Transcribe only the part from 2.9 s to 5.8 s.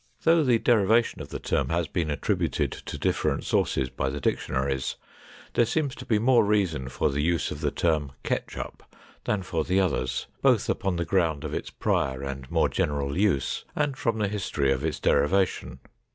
different sources by the dictionaries, there